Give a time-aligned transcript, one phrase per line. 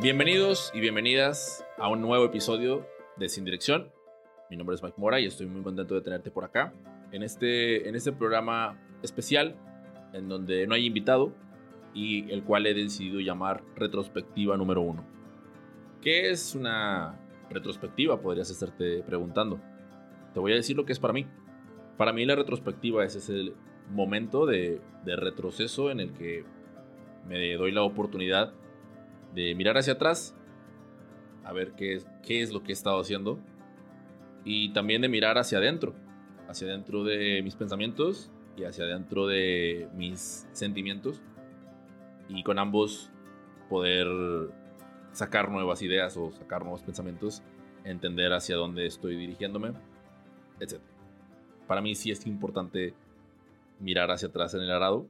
[0.00, 3.90] Bienvenidos y bienvenidas a un nuevo episodio de Sin Dirección.
[4.48, 6.72] Mi nombre es Mike Mora y estoy muy contento de tenerte por acá
[7.10, 9.56] en este, en este programa especial
[10.12, 11.32] en donde no hay invitado
[11.94, 15.04] y el cual he decidido llamar retrospectiva número uno.
[16.00, 17.18] ¿Qué es una
[17.50, 18.20] retrospectiva?
[18.20, 19.60] Podrías estarte preguntando.
[20.32, 21.26] Te voy a decir lo que es para mí.
[21.96, 23.52] Para mí la retrospectiva es ese
[23.90, 26.44] momento de, de retroceso en el que
[27.26, 28.54] me doy la oportunidad
[29.34, 30.34] de mirar hacia atrás,
[31.44, 33.38] a ver qué, qué es lo que he estado haciendo,
[34.44, 35.94] y también de mirar hacia adentro,
[36.48, 41.20] hacia adentro de mis pensamientos y hacia adentro de mis sentimientos,
[42.28, 43.10] y con ambos
[43.68, 44.06] poder
[45.12, 47.42] sacar nuevas ideas o sacar nuevos pensamientos,
[47.84, 49.72] entender hacia dónde estoy dirigiéndome,
[50.60, 50.80] etc.
[51.66, 52.94] Para mí sí es importante
[53.80, 55.08] mirar hacia atrás en el arado,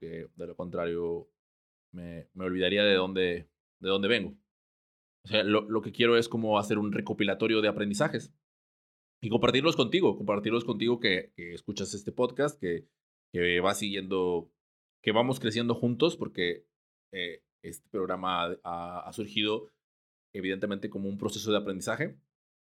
[0.00, 1.28] que de lo contrario
[1.92, 3.48] me, me olvidaría de dónde,
[3.80, 4.36] de dónde vengo.
[5.24, 8.32] O sea, lo, lo, que quiero es como hacer un recopilatorio de aprendizajes
[9.20, 12.86] y compartirlos contigo, compartirlos contigo que, que escuchas este podcast, que,
[13.32, 14.50] que vas siguiendo,
[15.02, 16.64] que vamos creciendo juntos, porque
[17.12, 19.70] eh, este programa ha, ha, surgido
[20.32, 22.16] evidentemente como un proceso de aprendizaje.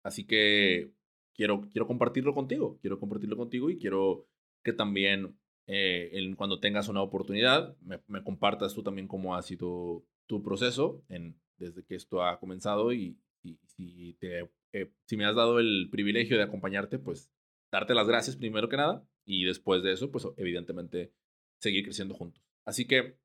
[0.04, 0.92] Así que
[1.36, 4.26] quiero, quiero compartirlo contigo, quiero compartirlo contigo y quiero
[4.64, 9.42] que también eh, en, cuando tengas una oportunidad me, me compartas tú también cómo ha
[9.42, 15.18] sido tu proceso en, desde que esto ha comenzado y, y si, te, eh, si
[15.18, 17.32] me has dado el privilegio de acompañarte, pues
[17.72, 21.14] darte las gracias primero que nada y después de eso, pues evidentemente
[21.60, 22.44] seguir creciendo juntos.
[22.66, 23.18] Así que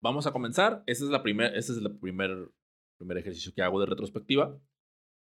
[0.00, 0.82] vamos a comenzar.
[0.86, 2.50] Ese es, la primer, ese es el primer,
[2.98, 4.60] primer ejercicio que hago de retrospectiva.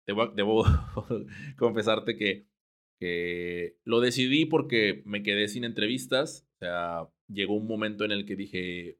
[0.07, 0.65] Debo, debo
[1.59, 2.47] confesarte que,
[2.99, 6.47] que lo decidí porque me quedé sin entrevistas.
[6.55, 8.99] O sea, llegó un momento en el que dije,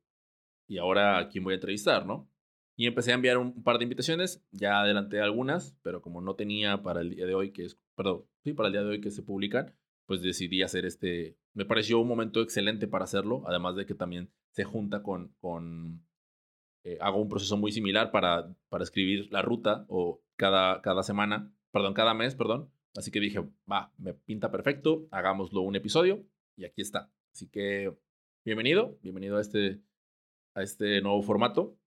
[0.69, 2.29] y ahora a quién voy a entrevistar, ¿no?
[2.77, 6.83] Y empecé a enviar un par de invitaciones, ya adelanté algunas, pero como no tenía
[6.83, 9.11] para el día de hoy, que es, perdón, sí, para el día de hoy que
[9.11, 9.75] se publican,
[10.07, 14.31] pues decidí hacer este, me pareció un momento excelente para hacerlo, además de que también
[14.53, 16.07] se junta con, con
[16.85, 21.53] eh, hago un proceso muy similar para, para escribir la ruta o cada, cada semana,
[21.73, 22.71] perdón, cada mes, perdón.
[22.97, 26.25] Así que dije, va, me pinta perfecto, hagámoslo un episodio
[26.57, 27.11] y aquí está.
[27.33, 27.93] Así que
[28.45, 29.81] bienvenido, bienvenido a este,
[30.59, 31.79] a este nuevo formato.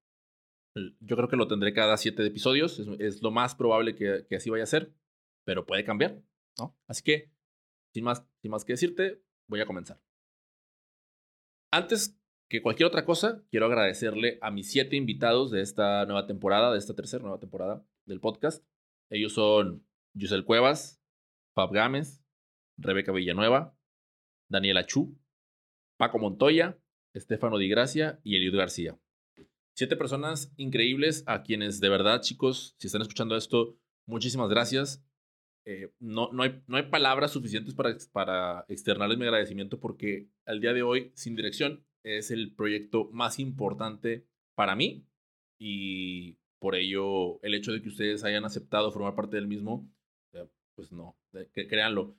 [1.01, 4.49] Yo creo que lo tendré cada siete episodios, es, lo más probable que, que, así
[4.49, 4.93] vaya a ser,
[5.45, 6.21] pero puede cambiar,
[6.57, 6.77] ¿no?
[6.87, 7.29] Así que,
[7.93, 10.01] sin más, sin más que decirte, voy a comenzar.
[11.73, 12.17] Antes
[12.49, 16.77] que cualquier otra cosa, quiero agradecerle a mis siete invitados de esta nueva temporada, de
[16.77, 18.65] esta tercera nueva temporada del podcast.
[19.09, 21.01] Ellos son Yusel Cuevas,
[21.53, 22.23] Fab Gámez,
[22.77, 23.77] Rebeca Villanueva,
[24.49, 25.17] Daniela Chu,
[25.97, 26.80] Paco Montoya,
[27.13, 28.99] Estefano Di Gracia y Eliud García.
[29.73, 35.03] Siete personas increíbles a quienes de verdad, chicos, si están escuchando esto, muchísimas gracias.
[35.65, 40.59] Eh, no, no, hay, no hay palabras suficientes para, para externarles mi agradecimiento porque al
[40.59, 45.05] día de hoy, Sin Dirección es el proyecto más importante para mí
[45.59, 49.89] y por ello el hecho de que ustedes hayan aceptado formar parte del mismo,
[50.75, 51.15] pues no,
[51.53, 52.15] créanlo,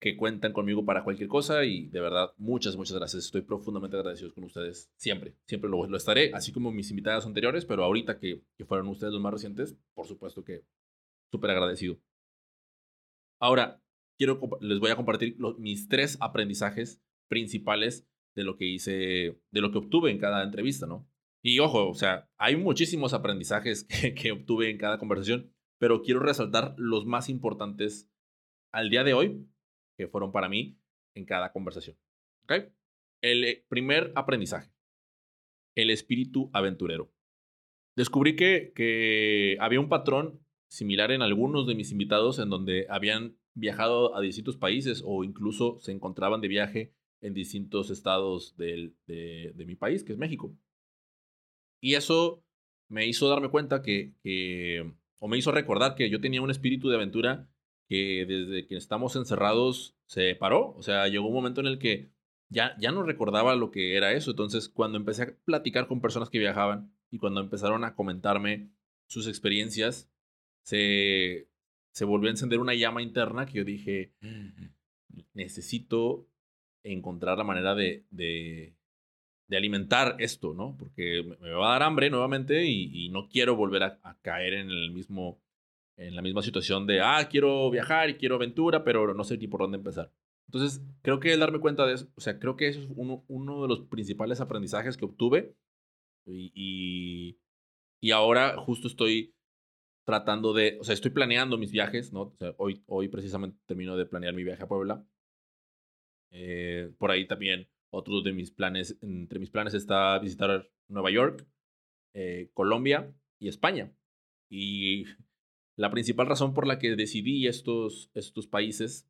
[0.00, 3.24] que cuentan conmigo para cualquier cosa y de verdad muchas, muchas gracias.
[3.24, 7.64] Estoy profundamente agradecido con ustedes siempre, siempre lo, lo estaré, así como mis invitadas anteriores,
[7.64, 10.62] pero ahorita que, que fueron ustedes los más recientes, por supuesto que
[11.30, 11.98] súper agradecido.
[13.40, 13.82] Ahora,
[14.18, 19.70] quiero, les voy a compartir mis tres aprendizajes principales de lo que hice, de lo
[19.70, 21.08] que obtuve en cada entrevista, ¿no?
[21.42, 26.20] Y ojo, o sea, hay muchísimos aprendizajes que, que obtuve en cada conversación, pero quiero
[26.20, 28.10] resaltar los más importantes
[28.72, 29.46] al día de hoy
[29.96, 30.78] que fueron para mí
[31.14, 31.96] en cada conversación.
[33.22, 34.70] El eh, primer aprendizaje,
[35.74, 37.10] el espíritu aventurero.
[37.96, 43.38] Descubrí que, que había un patrón similar en algunos de mis invitados en donde habían
[43.54, 49.52] viajado a distintos países o incluso se encontraban de viaje en distintos estados del, de,
[49.54, 50.54] de, mi país, que es México.
[51.80, 52.44] Y eso
[52.88, 56.88] me hizo darme cuenta que, que, o me hizo recordar que yo tenía un espíritu
[56.88, 57.48] de aventura
[57.88, 60.74] que desde que estamos encerrados se paró.
[60.76, 62.10] O sea, llegó un momento en el que
[62.48, 64.30] ya, ya no recordaba lo que era eso.
[64.30, 68.70] Entonces, cuando empecé a platicar con personas que viajaban y cuando empezaron a comentarme
[69.06, 70.10] sus experiencias,
[70.62, 71.48] se,
[71.92, 74.14] se volvió a encender una llama interna que yo dije,
[75.34, 76.26] necesito
[76.82, 78.76] encontrar la manera de, de,
[79.56, 80.76] alimentar esto, ¿no?
[80.76, 84.90] Porque me va a dar hambre nuevamente y, no quiero volver a caer en el
[84.90, 85.43] mismo
[85.96, 89.48] en la misma situación de, ah, quiero viajar y quiero aventura, pero no sé ni
[89.48, 90.12] por dónde empezar.
[90.46, 93.24] Entonces, creo que el darme cuenta de eso, o sea, creo que eso es uno,
[93.28, 95.56] uno de los principales aprendizajes que obtuve
[96.26, 97.38] y, y,
[98.00, 99.34] Y ahora justo estoy
[100.04, 102.22] tratando de, o sea, estoy planeando mis viajes, ¿no?
[102.22, 105.04] O sea, hoy, hoy precisamente termino de planear mi viaje a Puebla.
[106.30, 111.46] Eh, por ahí también otro de mis planes, entre mis planes está visitar Nueva York,
[112.14, 113.92] eh, Colombia y España.
[114.50, 115.04] Y
[115.76, 119.08] la principal razón por la que decidí estos, estos países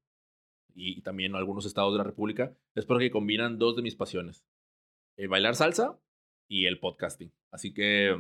[0.75, 4.44] y también algunos estados de la República es porque combinan dos de mis pasiones,
[5.16, 6.00] el bailar salsa
[6.49, 7.32] y el podcasting.
[7.50, 8.16] Así que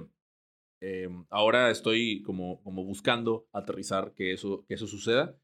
[0.80, 5.36] em, ahora estoy como, como buscando aterrizar que eso, que eso suceda,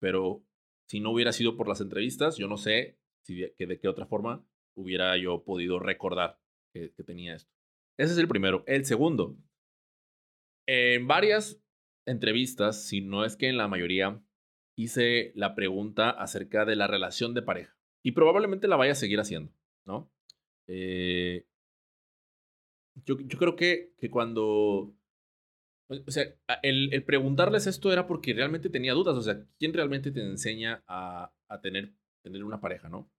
[0.00, 0.44] pero
[0.86, 4.06] si no hubiera sido por las entrevistas, yo no sé si que de qué otra
[4.06, 4.44] forma
[4.74, 6.40] hubiera yo podido recordar
[6.72, 7.52] que, que tenía esto.
[7.96, 8.64] Ese es el primero.
[8.66, 9.36] El segundo,
[10.66, 11.62] en varias
[12.10, 14.22] entrevistas, si no es que en la mayoría,
[14.76, 17.76] hice la pregunta acerca de la relación de pareja.
[18.02, 19.52] Y probablemente la vaya a seguir haciendo,
[19.84, 20.10] ¿no?
[20.66, 21.46] Eh,
[23.04, 24.94] yo, creo que, que cuando...
[25.88, 26.24] O sea,
[26.62, 29.16] el, el, preguntarles esto era porque realmente tenía dudas.
[29.16, 31.92] O sea, ¿quién realmente te enseña a, a tener,
[32.22, 33.10] tener una pareja, no?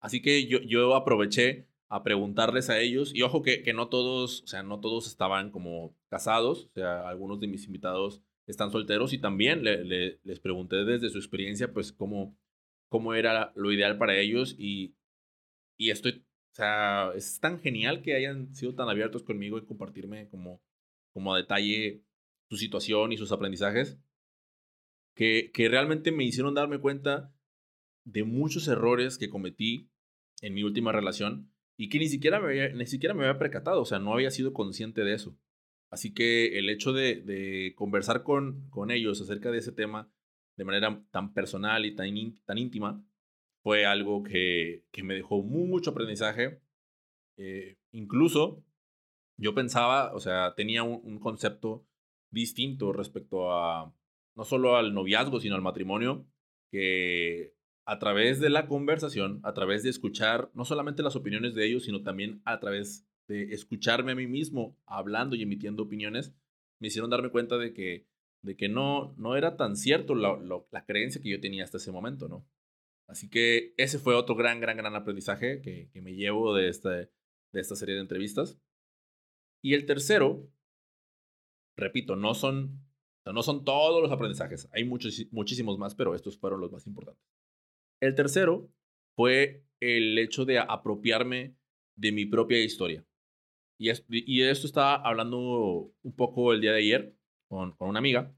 [0.00, 3.12] Así que yo, yo aproveché a preguntarles a ellos.
[3.14, 6.66] Y ojo que, que no todos, o sea, no todos estaban como casados.
[6.66, 11.18] O sea, algunos de mis invitados están solteros y también le, les pregunté desde su
[11.18, 12.36] experiencia, pues, cómo,
[12.88, 14.94] cómo era lo ideal para ellos y,
[15.76, 20.28] y estoy, o sea, es tan genial que hayan sido tan abiertos conmigo y compartirme
[20.28, 20.62] como,
[21.12, 22.02] como a detalle
[22.48, 23.98] su situación y sus aprendizajes,
[25.14, 27.34] que, que realmente me hicieron darme cuenta
[28.04, 29.90] de muchos errores que cometí
[30.40, 33.82] en mi última relación y que ni siquiera me había, ni siquiera me había percatado,
[33.82, 35.36] o sea, no había sido consciente de eso.
[35.90, 40.10] Así que el hecho de, conversar con, con, ellos acerca de ese tema
[40.56, 42.08] de manera tan personal y tan,
[42.44, 43.04] tan íntima
[43.62, 46.60] fue algo que, que, me dejó mucho aprendizaje.
[47.36, 48.64] Eh, incluso
[49.36, 51.86] yo pensaba, o sea, tenía un, concepto
[52.30, 53.92] distinto respecto a
[54.34, 56.26] no solo al noviazgo, sino al matrimonio,
[56.70, 57.54] que
[57.86, 61.84] a través de la conversación, a través de escuchar no solamente las opiniones de ellos,
[61.84, 66.34] sino también a través de escucharme a mí mismo hablando y emitiendo opiniones,
[66.80, 68.06] me hicieron darme cuenta de que,
[68.42, 70.36] de que no, no era tan cierto la,
[70.70, 72.44] la creencia que yo tenía hasta ese momento, ¿no?
[73.08, 76.90] Así que ese fue otro gran, gran, gran aprendizaje que, que me llevo de, esta,
[76.90, 77.10] de
[77.52, 78.58] esta serie de entrevistas.
[79.62, 80.50] Y el tercero,
[81.76, 82.84] repito, no son,
[83.24, 87.35] no son todos los aprendizajes, hay muchos, muchísimos más, pero estos fueron los más importantes.
[88.00, 88.70] El tercero
[89.14, 91.56] fue el hecho de apropiarme
[91.96, 93.04] de mi propia historia.
[93.78, 97.16] Y, y esto estaba hablando un poco el día de ayer
[97.48, 98.34] con, con una amiga.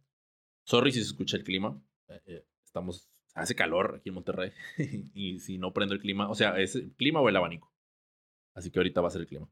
[0.64, 1.80] Sorry si se escucha el clima.
[2.08, 4.52] Eh, eh, estamos, hace calor aquí en Monterrey.
[5.14, 7.72] y si no prendo el clima, o sea, ¿es el clima o el abanico?
[8.54, 9.48] Así que ahorita va a ser el clima.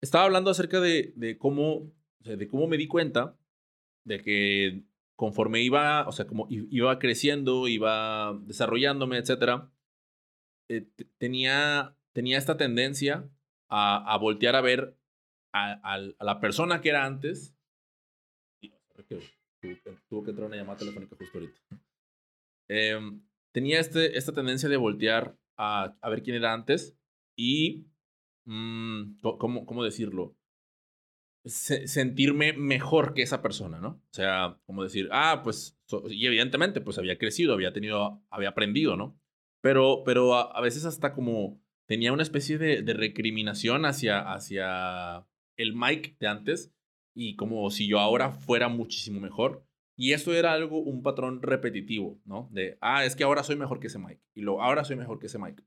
[0.00, 3.38] Estaba hablando acerca de, de cómo, de cómo me di cuenta
[4.04, 4.84] de que
[5.16, 9.70] conforme iba, o sea, como iba creciendo, iba desarrollándome, etcétera,
[10.68, 10.88] eh,
[11.18, 13.28] tenía, tenía esta tendencia
[13.68, 14.96] a, voltear a ver
[15.52, 17.56] a, la persona que era antes.
[20.08, 21.60] Tuvo que entrar una llamada telefónica justo ahorita.
[22.68, 23.22] Em,
[23.52, 26.96] tenía este, esta tendencia de voltear a, ver quién era antes
[27.36, 27.86] y,
[28.44, 30.36] mm, ¿cómo, ¿cómo decirlo?
[31.44, 33.88] Sentirme mejor que esa persona, ¿no?
[33.88, 38.96] O sea, como decir, ah, pues, y evidentemente, pues había crecido, había tenido, había aprendido,
[38.96, 39.20] ¿no?
[39.60, 46.16] Pero, pero a, veces hasta como tenía una especie de, recriminación hacia, hacia el Mike
[46.18, 46.74] de antes
[47.14, 49.66] y como si yo ahora fuera muchísimo mejor.
[49.96, 52.48] Y eso era algo, un patrón repetitivo, ¿no?
[52.50, 54.20] De, ah, es que ahora soy mejor que ese Mike.
[54.34, 55.62] Y lo, ahora soy mejor que ese Mike.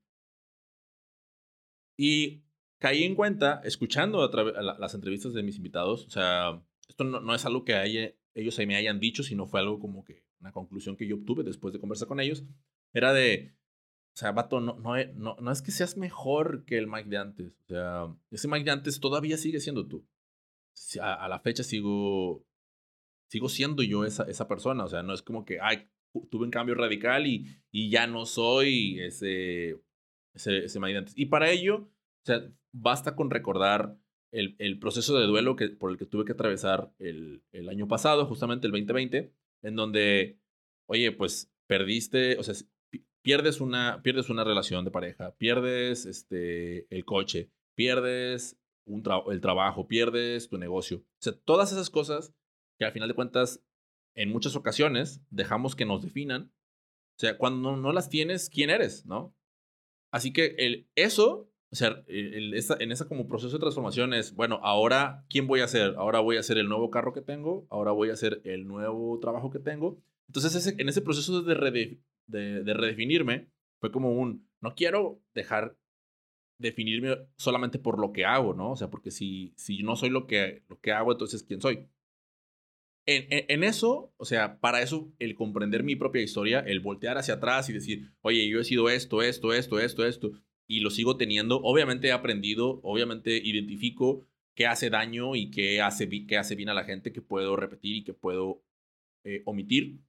[1.98, 2.43] Y
[2.79, 7.36] caí en cuenta, escuchando a las entrevistas de mis invitados, o sea, esto no, no
[7.36, 10.96] es algo que haya, ellos me hayan dicho, sino fue algo como que una conclusión
[10.96, 12.43] que yo obtuve después de conversar con ellos,
[12.93, 13.55] era de,
[14.17, 17.17] o sea, vato, no, no, no, no es que seas mejor que el Mike de
[17.17, 17.60] antes.
[17.65, 20.07] O sea, ese Mike de antes todavía sigue siendo tú.
[21.00, 22.43] A, a la fecha sigo,
[23.29, 24.86] sigo siendo yo esa, esa persona.
[24.86, 25.88] O sea, no es como que, ay,
[26.31, 29.79] tuve un cambio radical y, y ya no soy ese,
[30.34, 31.13] ese, ese Mike de antes.
[31.15, 32.41] Y para ello, o sea,
[32.81, 33.98] basta con recordar
[34.31, 37.88] el, el proceso de duelo que, por el que tuve que atravesar el, el año
[37.88, 40.39] pasado, justamente el 2020, en donde,
[40.88, 42.55] oye, pues perdiste, o sea,
[43.22, 49.88] pierdes una, pierdes una relación de pareja, pierdes este, el coche, pierdes un el trabajo,
[49.88, 51.00] pierdes tu negocio.
[51.00, 52.34] O sea, todas esas cosas
[52.79, 53.62] que al final de cuentas,
[54.15, 56.53] en muchas ocasiones, dejamos que nos definan.
[57.17, 59.05] O sea, cuando no, las tienes, ¿quién eres?
[59.05, 59.36] ¿No?
[60.12, 65.25] Así que el, eso, o sea, en esa como proceso de transformación es, bueno, ahora,
[65.29, 65.95] ¿quién voy a ser?
[65.97, 69.19] Ahora voy a ser el nuevo carro que tengo, ahora voy a ser el nuevo
[69.19, 70.01] trabajo que tengo.
[70.27, 75.77] Entonces, en ese proceso de, de, redefinirme, fue como un, no quiero dejar
[76.57, 78.71] definirme solamente por lo que hago, ¿no?
[78.71, 81.88] O sea, porque si, si no soy lo que, lo que hago, entonces, ¿quién soy?
[83.05, 87.36] En, en, eso, o sea, para eso, el comprender mi propia historia, el voltear hacia
[87.36, 90.31] atrás y decir, oye, yo he sido esto, esto, esto, esto, esto,
[90.67, 91.62] y lo sigo teniendo.
[91.63, 96.74] Obviamente he aprendido, obviamente identifico qué hace daño y qué hace, qué hace bien a
[96.74, 98.63] la gente, que puedo repetir y que puedo
[99.24, 100.00] eh, omitir.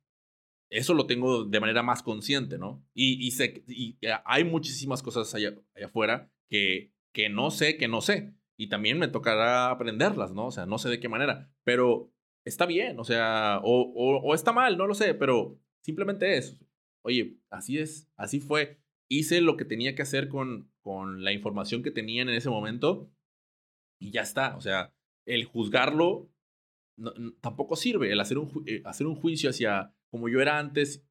[0.71, 2.85] Eso lo tengo de manera más consciente, ¿no?
[2.93, 7.89] Y, y, sé, y hay muchísimas cosas allá, allá afuera que, que no sé, que
[7.89, 8.35] no sé.
[8.57, 10.47] Y también me tocará aprenderlas, ¿no?
[10.47, 12.13] O sea, no sé de qué manera, pero
[12.45, 16.59] está bien, o sea, o, o, o está mal, no lo sé, pero simplemente es,
[17.03, 21.83] oye, así es, así fue hice lo que tenía que hacer con, con la información
[21.83, 23.11] que tenían en ese momento
[24.01, 24.57] y ya está.
[24.57, 24.95] O sea,
[25.27, 26.31] el juzgarlo
[27.41, 28.13] tampoco sirve.
[28.13, 31.05] El hacer un, eh, hacer un juicio hacia como yo era antes,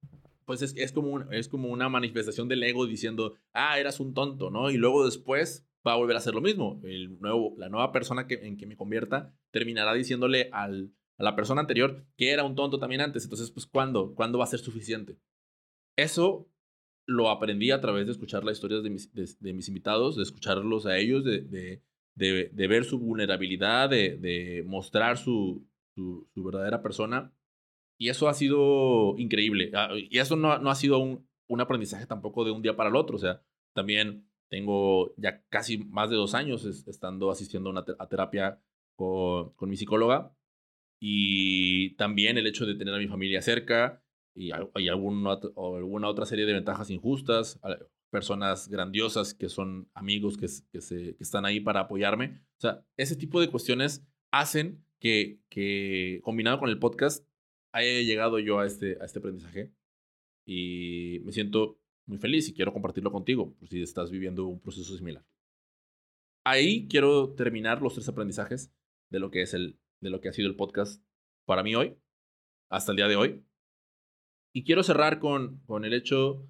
[0.45, 4.49] pues es, es, como es como una manifestación del ego diciendo, ah, eras un tonto,
[4.49, 4.71] ¿no?
[4.71, 6.79] Y luego después va a volver a hacer lo mismo.
[6.83, 11.35] El nuevo, la nueva persona que, en que me convierta terminará diciéndole al, a la
[11.35, 13.23] persona anterior que era un tonto también antes.
[13.23, 14.13] Entonces, pues, ¿cuándo?
[14.15, 15.19] ¿Cuándo va a ser suficiente?
[15.97, 16.49] Eso
[17.07, 20.85] lo aprendí a través de escuchar las historias de mis, de, mis invitados, de escucharlos
[20.85, 27.33] a ellos, de, de, de ver su vulnerabilidad, de, mostrar su, su, verdadera persona.
[27.97, 29.71] Y eso ha sido increíble.
[29.73, 32.89] Ah, y eso no, no ha sido un, un, aprendizaje tampoco de un día para
[32.89, 33.15] el otro.
[33.15, 33.41] O sea,
[33.73, 38.61] también tengo ya casi más de dos años estando asistiendo a, una a terapia
[38.95, 40.35] con, con mi psicóloga.
[40.99, 44.03] Y también el hecho de tener a mi familia cerca,
[44.37, 47.59] y hay alguna, o alguna otra serie de ventajas injustas,
[48.11, 52.39] personas grandiosas que son amigos que, que, se, que están ahí para apoyarme.
[52.57, 57.27] O sea, ese tipo de cuestiones hacen que, que combinado con el podcast
[57.71, 59.71] haya llegado yo a este, a este aprendizaje
[60.45, 64.95] y me siento muy feliz y quiero compartirlo contigo por si estás viviendo un proceso
[64.95, 65.25] similar.
[66.45, 68.71] Ahí quiero terminar los tres aprendizajes
[69.09, 71.03] de lo que es el de lo que ha sido el podcast
[71.45, 71.97] para mí hoy
[72.69, 73.43] hasta el día de hoy.
[74.57, 76.49] Y quiero cerrar con, con el hecho,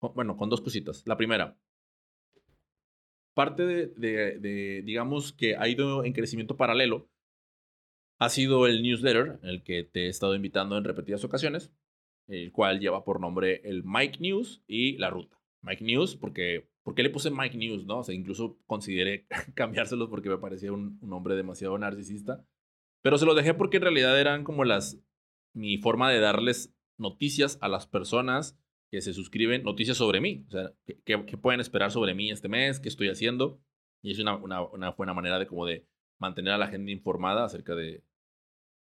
[0.00, 1.04] bueno, con dos cositas.
[1.06, 1.56] La primera,
[3.34, 7.08] parte de, de, digamos, que ha ido en crecimiento paralelo
[8.18, 11.72] ha sido el newsletter, el que te he estado invitando en repetidas ocasiones,
[12.26, 15.40] el cual lleva por nombre el Mike News y la ruta.
[15.62, 17.86] Mike News, porque, ¿por qué le puse Mike News?
[17.86, 17.98] No?
[17.98, 22.44] O sea, incluso consideré cambiárselos porque me parecía un, un nombre demasiado narcisista.
[23.02, 25.00] Pero se lo dejé porque en realidad eran como las,
[25.54, 28.58] mi forma de darles noticias a las personas
[28.90, 30.72] que se suscriben, noticias sobre mí, o sea,
[31.04, 33.60] qué, pueden esperar sobre mí este mes, qué estoy haciendo.
[34.02, 35.86] Y es una, una, buena manera de como de
[36.18, 38.04] mantener a la gente informada acerca de,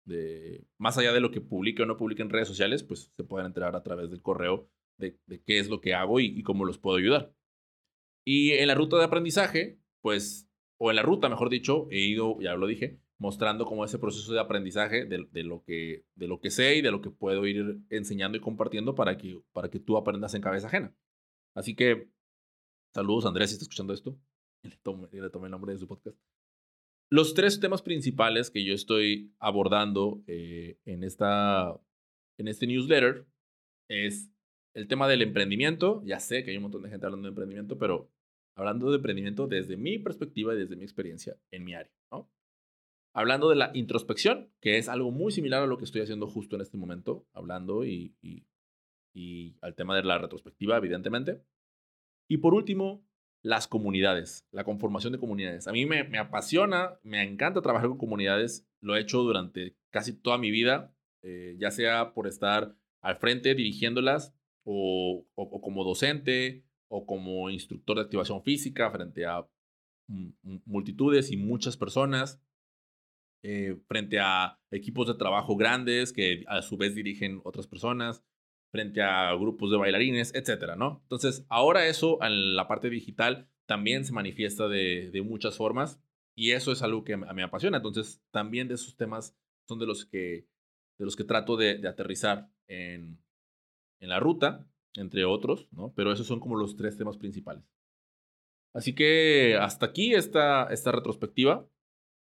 [0.06, 3.24] de, más allá de lo que publique o no publique en redes sociales, pues se
[3.24, 6.44] pueden enterar a través del correo de, de qué es lo que hago y, y,
[6.44, 7.34] cómo los puedo ayudar.
[8.26, 12.40] Y en la ruta de aprendizaje, pues, o en la ruta, mejor dicho, he ido,
[12.42, 16.40] ya lo dije, mostrando como ese proceso de aprendizaje de, de, lo que, de lo
[16.40, 19.80] que sé y de lo que puedo ir enseñando y compartiendo para que, para que
[19.80, 20.94] tú aprendas en cabeza ajena.
[21.54, 22.10] Así que,
[22.94, 24.18] saludos Andrés, si está escuchando esto.
[24.64, 26.18] Le tomé, le tomé el nombre de su podcast.
[27.12, 31.80] Los tres temas principales que yo estoy abordando eh, en, esta,
[32.40, 33.28] en este newsletter
[33.88, 34.32] es
[34.74, 36.02] el tema del emprendimiento.
[36.04, 38.12] Ya sé que hay un montón de gente hablando de emprendimiento, pero
[38.56, 41.94] hablando de emprendimiento desde mi perspectiva y desde mi experiencia en mi área.
[42.12, 42.28] ¿no?
[43.16, 46.58] Hablando de la introspección, que es algo muy similar a lo que estoy haciendo justo
[46.58, 48.14] en este momento, hablando y,
[49.62, 51.42] al tema de la retrospectiva, evidentemente.
[52.28, 53.06] Y por último,
[53.42, 55.68] las comunidades, la conformación de comunidades.
[55.68, 60.38] A mí me, apasiona, me encanta trabajar con comunidades, lo he hecho durante casi toda
[60.38, 67.06] mi vida, eh, ya sea por estar al frente dirigiéndolas o, o, como docente o
[67.06, 69.48] como instructor de activación física frente a
[70.66, 72.42] multitudes y muchas personas.
[73.48, 78.24] Eh, frente a equipos de trabajo grandes que a su vez dirigen otras personas,
[78.72, 81.02] frente a grupos de bailarines, etcétera, ¿no?
[81.04, 86.02] Entonces, ahora eso en la parte digital también se manifiesta de, muchas formas
[86.34, 87.78] y eso es algo que me apasiona.
[87.78, 89.38] Entonces, también de esos temas
[89.68, 90.48] son de los que,
[90.98, 93.20] de los que trato de, de aterrizar en,
[94.00, 95.94] en la ruta, entre otros, ¿no?
[95.96, 97.64] Pero esos son como los tres temas principales.
[98.74, 101.70] Así que hasta aquí esta, esta retrospectiva.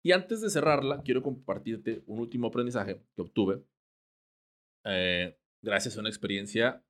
[0.05, 3.65] Y antes de cerrarla, quiero compartirte un último aprendizaje que obtuve
[4.85, 6.85] eh, gracias a una experiencia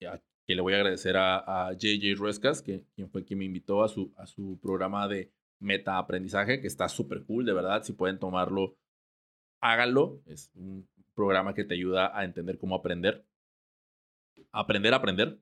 [0.00, 3.88] que le voy a agradecer a, JJ Ruescas, que, quien fue quien me invitó a
[3.88, 7.84] su, a su programa de meta aprendizaje, que está súper cool, de verdad.
[7.84, 8.76] Si pueden tomarlo,
[9.60, 10.20] háganlo.
[10.26, 13.24] Es un programa que te ayuda a entender cómo aprender.
[14.50, 15.38] Aprender a aprender.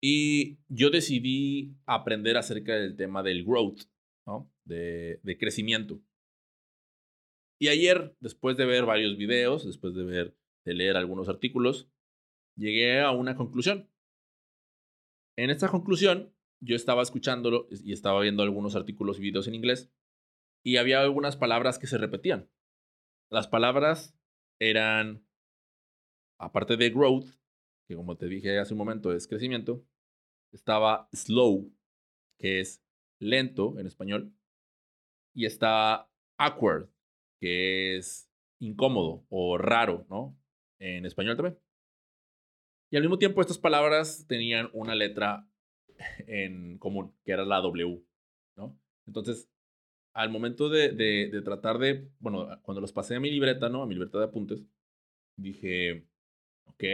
[0.00, 3.82] Y yo decidí aprender acerca del tema del growth,
[4.26, 4.48] ¿no?
[4.64, 6.00] de, de crecimiento.
[7.60, 11.90] Y ayer, después de ver varios videos, después de leer algunos artículos,
[12.56, 13.90] llegué a una conclusión.
[15.36, 19.92] En esta conclusión, yo estaba escuchándolo y estaba viendo algunos artículos y videos en inglés
[20.64, 22.50] y había algunas palabras que se repetían.
[23.30, 24.16] Las palabras
[24.58, 25.26] eran,
[26.38, 27.28] aparte de growth,
[27.86, 29.86] que como te dije hace un momento es crecimiento,
[30.52, 31.70] estaba slow,
[32.38, 32.82] que es
[33.18, 34.34] lento en español,
[35.34, 36.90] y estaba awkward,
[37.40, 38.30] que es
[38.60, 40.38] incómodo o raro, ¿no?
[40.78, 41.58] En español también.
[42.90, 45.48] Y al mismo tiempo estas palabras tenían una letra
[46.26, 48.02] en común, que era la W,
[48.56, 48.78] ¿no?
[49.06, 49.48] Entonces,
[50.12, 53.82] al momento de, de, tratar de, bueno, cuando los pasé a mi libreta, ¿no?
[53.82, 54.62] A mi libreta de apuntes,
[55.36, 56.06] dije,
[56.64, 56.84] ok,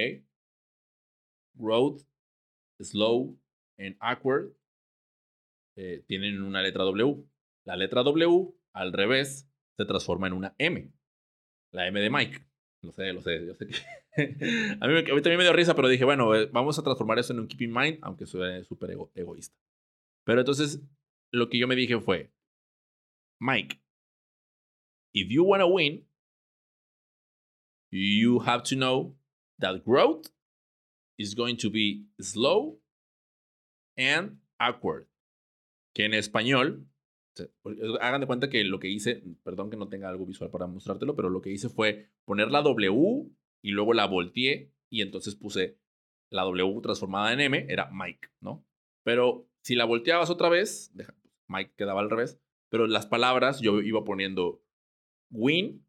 [1.55, 2.03] road,
[2.79, 3.39] slow
[3.79, 4.53] and awkward
[5.77, 7.25] eh, tienen una letra W.
[7.65, 10.93] La letra W, al revés, se transforma en una M.
[11.73, 12.47] La M de Mike.
[12.83, 13.47] Lo sé, lo sé.
[13.47, 13.75] Yo sé que
[14.81, 17.19] a, mí, a mí también me dio risa, pero dije, bueno, eh, vamos a transformar
[17.19, 19.57] eso en un keep in mind, aunque soy súper egoísta.
[20.25, 20.81] Pero entonces,
[21.33, 22.33] lo que yo me dije fue,
[23.41, 23.81] Mike,
[25.15, 26.07] if you want to win,
[27.91, 29.17] you have to know
[29.59, 30.29] that growth
[31.19, 32.81] is going to be slow
[33.97, 35.07] and awkward.
[35.95, 36.87] Que en español,
[38.01, 41.15] hagan de cuenta que lo que hice, perdón que no tenga algo visual para mostrártelo,
[41.15, 43.31] pero lo que hice fue poner la W
[43.63, 45.79] y luego la volteé y entonces puse
[46.31, 48.65] la W transformada en M, era Mike, ¿no?
[49.05, 50.93] Pero si la volteabas otra vez,
[51.49, 54.63] Mike quedaba al revés, pero las palabras yo iba poniendo
[55.31, 55.87] win,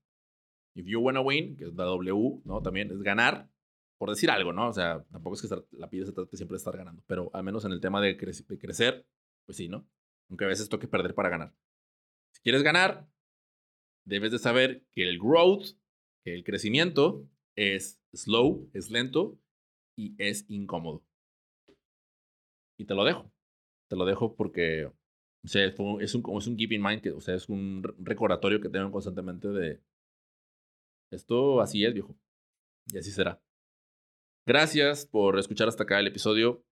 [0.76, 2.62] if you wanna win, que es la W, ¿no?
[2.62, 3.50] También es ganar,
[3.98, 4.70] por decir algo, ¿no?
[4.70, 7.44] O sea, tampoco es que la pide se trate siempre de estar ganando, pero al
[7.44, 9.08] menos en el tema de crecer,
[9.46, 9.88] pues sí, ¿no?
[10.30, 11.56] Aunque a veces toque perder para ganar.
[12.34, 13.10] Si quieres ganar,
[14.06, 15.78] debes de saber que el growth,
[16.24, 19.40] que el crecimiento, es slow, es lento
[19.98, 21.04] y es incómodo.
[22.78, 23.32] Y te lo dejo.
[23.90, 24.92] Te lo dejo porque
[25.48, 28.60] o sea, es, un, es un keep in mind, que, o sea, es un recordatorio
[28.60, 29.82] que tengo constantemente de
[31.10, 32.18] esto así es, viejo.
[32.88, 33.42] Y así será.
[34.46, 36.66] Gracias por escuchar hasta acá el episodio.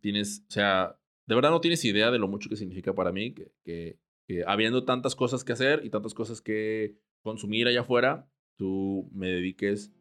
[0.00, 3.32] Tienes, o sea, de verdad no tienes idea de lo mucho que significa para mí
[3.32, 8.28] que, que, que habiendo tantas cosas que hacer y tantas cosas que consumir allá afuera,
[8.56, 9.92] tú me dediques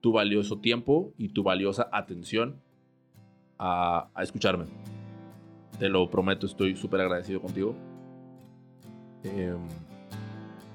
[0.00, 2.60] tu valioso tiempo y tu valiosa atención
[3.58, 4.66] a, escucharme.
[5.78, 7.76] Te lo prometo, estoy súper agradecido contigo.
[9.22, 9.68] Em,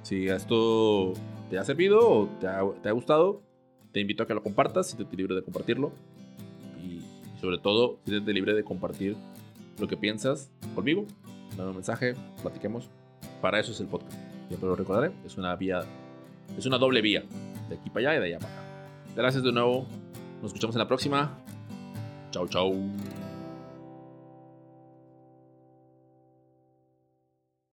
[0.02, 1.14] si esto
[1.50, 3.44] te ha servido o te ha, gustado,
[3.92, 5.92] te invito a que lo compartas, si te libre de compartirlo.
[6.82, 7.02] Y
[7.42, 9.18] sobre todo, si te libre de compartir
[9.80, 11.06] lo que piensas conmigo.
[11.56, 12.90] Dame un mensaje, platiquemos.
[13.42, 14.14] Para eso es el podcast.
[14.48, 15.84] Siempre lo recordaré, es una vía
[16.56, 17.24] es una doble vía,
[17.70, 18.64] de aquí para allá y de allá para acá.
[19.16, 19.88] Gracias de nuevo.
[20.42, 21.38] Nos escuchamos en la próxima.
[22.32, 22.74] Chau, chau.